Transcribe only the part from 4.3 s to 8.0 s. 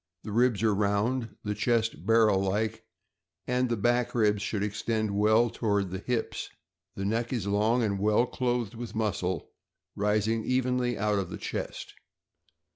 should extend well toward the hips. The neck is long and